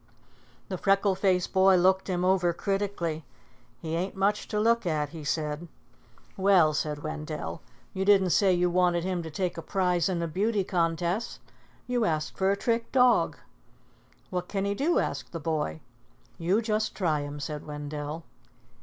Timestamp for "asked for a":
12.03-12.57